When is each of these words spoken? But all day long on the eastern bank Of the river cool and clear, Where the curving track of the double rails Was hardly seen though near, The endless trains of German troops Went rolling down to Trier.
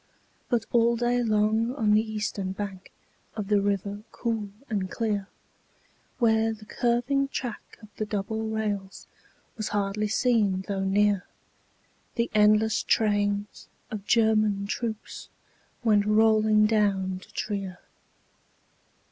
But 0.49 0.65
all 0.71 0.95
day 0.95 1.21
long 1.21 1.75
on 1.75 1.91
the 1.93 2.01
eastern 2.01 2.53
bank 2.53 2.91
Of 3.35 3.49
the 3.49 3.61
river 3.61 4.01
cool 4.11 4.49
and 4.67 4.89
clear, 4.89 5.27
Where 6.17 6.53
the 6.53 6.65
curving 6.65 7.27
track 7.27 7.77
of 7.83 7.89
the 7.97 8.05
double 8.07 8.41
rails 8.49 9.05
Was 9.57 9.67
hardly 9.67 10.07
seen 10.07 10.65
though 10.67 10.83
near, 10.83 11.25
The 12.15 12.31
endless 12.33 12.81
trains 12.81 13.67
of 13.91 14.07
German 14.07 14.65
troops 14.65 15.29
Went 15.83 16.07
rolling 16.07 16.65
down 16.65 17.19
to 17.19 17.31
Trier. 17.31 17.77